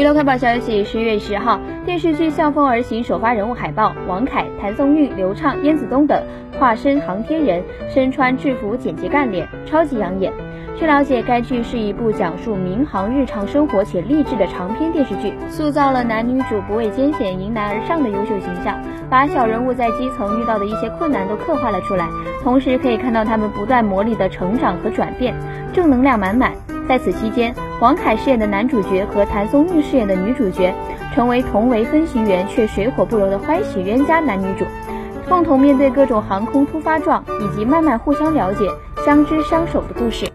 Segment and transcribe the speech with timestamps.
[0.00, 6.18] 娱乐快报消息：十月十号，电视剧《向风而行》首发人物海报，王凯、谭松韵、刘畅、燕子东等
[6.58, 10.32] 化身航天人，身穿制服，简洁干练，超级养眼。
[10.74, 18.80] 据了解，该剧是一部讲述民航日常生活且励志的长篇电视剧，塑造了男女主不畏艰险、迎难而上的优秀形象，
[19.10, 22.08] 把小人物在基层遇到的一些困难都刻画了出来，
[22.42, 25.34] 同时可以看到他们不断磨砺的成长和转变，
[25.74, 26.52] 正能量满满。
[26.88, 30.74] 在此期间，王凯饰演的男主角和谭松韵饰演的女主角，
[31.14, 34.66] 成为同为飞行员却水火不容的欢喜冤家男女主，
[35.26, 38.68] 共同面对各种航空突发状，以及慢慢互相了解、
[39.02, 40.30] 相知相守的故事。